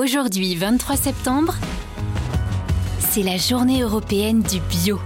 Aujourd'hui, 0.00 0.54
23 0.54 0.96
septembre, 0.96 1.54
c'est 2.98 3.22
la 3.22 3.36
journée 3.36 3.82
européenne 3.82 4.40
du 4.40 4.58
bio. 4.60 4.98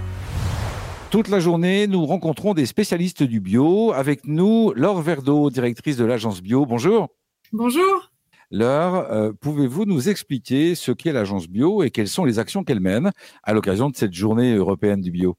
Toute 1.11 1.27
la 1.27 1.41
journée, 1.41 1.87
nous 1.87 2.05
rencontrons 2.05 2.53
des 2.53 2.65
spécialistes 2.65 3.21
du 3.21 3.41
bio. 3.41 3.91
Avec 3.91 4.25
nous, 4.25 4.71
Laure 4.77 5.01
Verdeau, 5.01 5.49
directrice 5.49 5.97
de 5.97 6.05
l'agence 6.05 6.41
bio. 6.41 6.65
Bonjour. 6.65 7.09
Bonjour. 7.51 8.13
Laure, 8.49 8.95
euh, 9.11 9.33
pouvez-vous 9.33 9.83
nous 9.83 10.07
expliquer 10.07 10.73
ce 10.73 10.93
qu'est 10.93 11.11
l'agence 11.11 11.49
bio 11.49 11.83
et 11.83 11.91
quelles 11.91 12.07
sont 12.07 12.23
les 12.23 12.39
actions 12.39 12.63
qu'elle 12.63 12.79
mène 12.79 13.11
à 13.43 13.51
l'occasion 13.51 13.89
de 13.89 13.95
cette 13.97 14.13
journée 14.13 14.55
européenne 14.55 15.01
du 15.01 15.11
bio? 15.11 15.35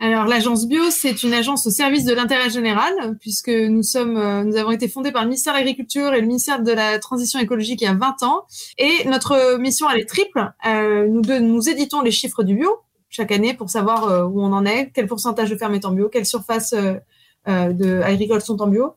Alors 0.00 0.24
l'agence 0.24 0.66
bio, 0.66 0.90
c'est 0.90 1.22
une 1.22 1.34
agence 1.34 1.66
au 1.66 1.70
service 1.70 2.06
de 2.06 2.14
l'intérêt 2.14 2.48
général, 2.48 3.18
puisque 3.20 3.50
nous 3.50 3.82
sommes, 3.82 4.16
euh, 4.16 4.44
nous 4.44 4.56
avons 4.56 4.70
été 4.70 4.88
fondés 4.88 5.12
par 5.12 5.22
le 5.22 5.28
ministère 5.28 5.52
de 5.52 5.58
l'Agriculture 5.58 6.14
et 6.14 6.22
le 6.22 6.26
ministère 6.26 6.62
de 6.62 6.72
la 6.72 6.98
Transition 6.98 7.38
écologique 7.38 7.82
il 7.82 7.84
y 7.84 7.86
a 7.86 7.94
20 7.94 8.22
ans. 8.22 8.46
Et 8.78 9.06
notre 9.06 9.58
mission, 9.58 9.90
elle 9.90 10.00
est 10.00 10.08
triple. 10.08 10.52
Euh, 10.66 11.06
nous, 11.06 11.20
nous 11.40 11.68
éditons 11.68 12.00
les 12.00 12.10
chiffres 12.10 12.42
du 12.42 12.54
bio 12.54 12.70
chaque 13.10 13.30
année 13.30 13.52
pour 13.52 13.68
savoir 13.68 14.04
euh, 14.04 14.24
où 14.24 14.40
on 14.40 14.52
en 14.52 14.64
est, 14.64 14.90
quel 14.94 15.06
pourcentage 15.06 15.50
de 15.50 15.56
fermes 15.56 15.74
est 15.74 15.84
en 15.84 15.92
bio, 15.92 16.08
quelles 16.08 16.26
surfaces 16.26 16.74
de 17.46 18.00
agricoles 18.02 18.40
sont 18.40 18.62
en 18.62 18.68
bio. 18.68 18.94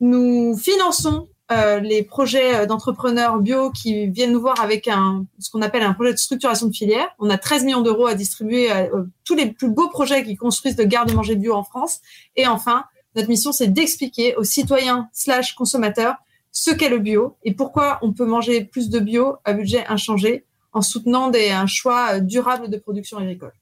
Nous 0.00 0.56
finançons 0.56 1.28
euh, 1.52 1.78
les 1.78 2.02
projets 2.02 2.56
euh, 2.56 2.66
d'entrepreneurs 2.66 3.38
bio 3.38 3.70
qui 3.70 4.08
viennent 4.08 4.32
nous 4.32 4.40
voir 4.40 4.60
avec 4.60 4.88
un, 4.88 5.26
ce 5.38 5.48
qu'on 5.48 5.62
appelle 5.62 5.84
un 5.84 5.92
projet 5.92 6.12
de 6.12 6.18
structuration 6.18 6.66
de 6.66 6.74
filière. 6.74 7.08
On 7.20 7.30
a 7.30 7.38
13 7.38 7.64
millions 7.64 7.82
d'euros 7.82 8.08
à 8.08 8.14
distribuer 8.14 8.68
à, 8.68 8.82
euh, 8.86 9.04
tous 9.24 9.36
les 9.36 9.46
plus 9.52 9.70
beaux 9.70 9.88
projets 9.88 10.24
qui 10.24 10.34
construisent 10.34 10.74
de 10.74 10.82
garde-manger 10.82 11.36
bio 11.36 11.54
en 11.54 11.62
France. 11.62 12.00
Et 12.34 12.48
enfin, 12.48 12.84
notre 13.14 13.28
mission, 13.28 13.52
c'est 13.52 13.68
d'expliquer 13.68 14.34
aux 14.34 14.42
citoyens 14.42 15.08
slash 15.12 15.54
consommateurs 15.54 16.16
ce 16.50 16.72
qu'est 16.72 16.88
le 16.88 16.98
bio 16.98 17.36
et 17.44 17.54
pourquoi 17.54 18.00
on 18.02 18.12
peut 18.12 18.26
manger 18.26 18.64
plus 18.64 18.90
de 18.90 18.98
bio 18.98 19.36
à 19.44 19.52
budget 19.52 19.86
inchangé 19.86 20.44
en 20.72 20.82
soutenant 20.82 21.30
des, 21.30 21.50
un 21.50 21.66
choix 21.66 22.18
durable 22.18 22.68
de 22.70 22.76
production 22.76 23.18
agricole. 23.18 23.52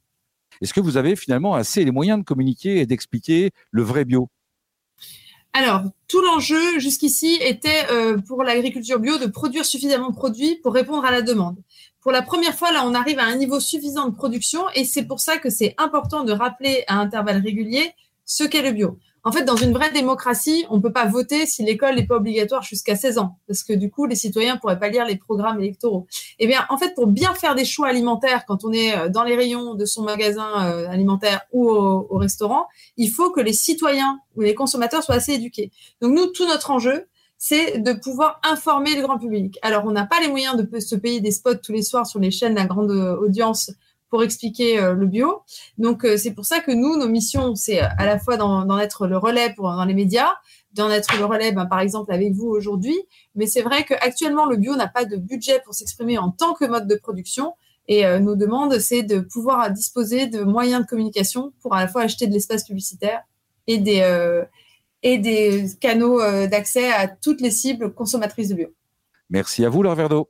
Est-ce 0.62 0.72
que 0.72 0.80
vous 0.80 0.96
avez 0.96 1.16
finalement 1.16 1.54
assez 1.54 1.84
les 1.84 1.90
moyens 1.90 2.18
de 2.18 2.24
communiquer 2.24 2.78
et 2.78 2.86
d'expliquer 2.86 3.50
le 3.70 3.82
vrai 3.82 4.04
bio? 4.06 4.28
Alors, 5.56 5.82
tout 6.08 6.20
l'enjeu 6.20 6.80
jusqu'ici 6.80 7.38
était 7.40 7.86
euh, 7.88 8.18
pour 8.18 8.42
l'agriculture 8.42 8.98
bio 8.98 9.18
de 9.18 9.26
produire 9.26 9.64
suffisamment 9.64 10.10
de 10.10 10.16
produits 10.16 10.56
pour 10.56 10.74
répondre 10.74 11.04
à 11.04 11.12
la 11.12 11.22
demande. 11.22 11.56
Pour 12.00 12.10
la 12.10 12.22
première 12.22 12.54
fois, 12.54 12.72
là, 12.72 12.82
on 12.84 12.92
arrive 12.92 13.20
à 13.20 13.24
un 13.24 13.36
niveau 13.36 13.60
suffisant 13.60 14.08
de 14.08 14.14
production 14.16 14.68
et 14.74 14.84
c'est 14.84 15.04
pour 15.04 15.20
ça 15.20 15.38
que 15.38 15.50
c'est 15.50 15.76
important 15.78 16.24
de 16.24 16.32
rappeler 16.32 16.82
à 16.88 16.96
intervalles 16.96 17.40
réguliers 17.40 17.92
ce 18.24 18.42
qu'est 18.42 18.62
le 18.62 18.72
bio. 18.72 18.98
En 19.26 19.32
fait, 19.32 19.44
dans 19.44 19.56
une 19.56 19.72
vraie 19.72 19.90
démocratie, 19.90 20.66
on 20.68 20.76
ne 20.76 20.82
peut 20.82 20.92
pas 20.92 21.06
voter 21.06 21.46
si 21.46 21.64
l'école 21.64 21.94
n'est 21.94 22.06
pas 22.06 22.16
obligatoire 22.16 22.62
jusqu'à 22.62 22.94
16 22.94 23.16
ans, 23.16 23.38
parce 23.46 23.62
que 23.62 23.72
du 23.72 23.90
coup, 23.90 24.04
les 24.04 24.16
citoyens 24.16 24.58
pourraient 24.58 24.78
pas 24.78 24.90
lire 24.90 25.06
les 25.06 25.16
programmes 25.16 25.60
électoraux. 25.60 26.06
Eh 26.38 26.46
bien, 26.46 26.66
en 26.68 26.76
fait, 26.76 26.94
pour 26.94 27.06
bien 27.06 27.32
faire 27.32 27.54
des 27.54 27.64
choix 27.64 27.88
alimentaires 27.88 28.44
quand 28.46 28.64
on 28.64 28.72
est 28.72 28.96
euh, 28.96 29.08
dans 29.08 29.24
les 29.24 29.34
rayons 29.34 29.74
de 29.74 29.86
son 29.86 30.02
magasin 30.02 30.66
euh, 30.66 30.88
alimentaire 30.90 31.40
ou 31.52 31.70
au, 31.70 32.06
au 32.10 32.18
restaurant, 32.18 32.66
il 32.98 33.10
faut 33.10 33.30
que 33.30 33.40
les 33.40 33.54
citoyens 33.54 34.20
ou 34.36 34.42
les 34.42 34.54
consommateurs 34.54 35.02
soient 35.02 35.14
assez 35.14 35.32
éduqués. 35.32 35.72
Donc 36.02 36.14
nous, 36.14 36.26
tout 36.26 36.46
notre 36.46 36.70
enjeu, 36.70 37.06
c'est 37.38 37.78
de 37.78 37.92
pouvoir 37.92 38.40
informer 38.42 38.94
le 38.94 39.02
grand 39.02 39.18
public. 39.18 39.58
Alors, 39.62 39.84
on 39.86 39.90
n'a 39.90 40.06
pas 40.06 40.20
les 40.20 40.28
moyens 40.28 40.56
de 40.56 40.80
se 40.80 40.94
payer 40.94 41.20
des 41.20 41.30
spots 41.30 41.56
tous 41.56 41.72
les 41.72 41.82
soirs 41.82 42.06
sur 42.06 42.18
les 42.20 42.30
chaînes 42.30 42.58
à 42.58 42.66
grande 42.66 42.90
euh, 42.90 43.16
audience 43.16 43.70
expliquer 44.22 44.78
euh, 44.78 44.94
le 44.94 45.06
bio. 45.06 45.42
Donc 45.78 46.04
euh, 46.04 46.16
c'est 46.16 46.32
pour 46.32 46.44
ça 46.44 46.60
que 46.60 46.72
nous, 46.72 46.96
nos 46.96 47.08
missions, 47.08 47.54
c'est 47.54 47.82
euh, 47.82 47.86
à 47.98 48.06
la 48.06 48.18
fois 48.18 48.36
d'en 48.36 48.78
être 48.78 49.06
le 49.06 49.16
relais 49.16 49.52
pour 49.54 49.64
dans 49.64 49.84
les 49.84 49.94
médias, 49.94 50.30
d'en 50.72 50.90
être 50.90 51.16
le 51.18 51.24
relais, 51.24 51.52
ben, 51.52 51.66
par 51.66 51.80
exemple 51.80 52.12
avec 52.12 52.32
vous 52.32 52.46
aujourd'hui. 52.46 52.96
Mais 53.34 53.46
c'est 53.46 53.62
vrai 53.62 53.84
qu'actuellement 53.84 54.46
le 54.46 54.56
bio 54.56 54.76
n'a 54.76 54.88
pas 54.88 55.04
de 55.04 55.16
budget 55.16 55.60
pour 55.64 55.74
s'exprimer 55.74 56.18
en 56.18 56.30
tant 56.30 56.54
que 56.54 56.64
mode 56.64 56.86
de 56.86 56.94
production. 56.94 57.54
Et 57.86 58.06
nos 58.18 58.34
demandes, 58.34 58.78
c'est 58.78 59.02
de 59.02 59.20
pouvoir 59.20 59.70
disposer 59.70 60.26
de 60.26 60.42
moyens 60.42 60.80
de 60.80 60.86
communication 60.86 61.52
pour 61.60 61.74
à 61.74 61.82
la 61.82 61.86
fois 61.86 62.00
acheter 62.00 62.26
de 62.26 62.32
l'espace 62.32 62.64
publicitaire 62.64 63.20
et 63.66 63.76
des 63.76 65.66
canaux 65.82 66.18
d'accès 66.46 66.90
à 66.90 67.08
toutes 67.08 67.42
les 67.42 67.50
cibles 67.50 67.92
consommatrices 67.92 68.48
de 68.48 68.54
bio. 68.54 68.68
Merci 69.28 69.66
à 69.66 69.68
vous, 69.68 69.82
Laure. 69.82 70.28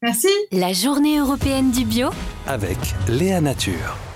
Merci. 0.00 0.28
La 0.52 0.72
journée 0.72 1.18
européenne 1.18 1.72
du 1.72 1.84
bio 1.84 2.10
avec 2.46 2.78
Léa 3.08 3.40
Nature. 3.40 4.07